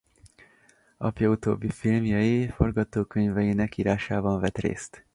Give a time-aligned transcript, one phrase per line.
[0.97, 5.05] Apja utóbbi filmjei forgatókönyveinek írásában vett részt.